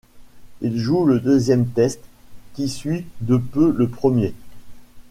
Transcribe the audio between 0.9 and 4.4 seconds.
le deuxième test, qui suit de peu le premier.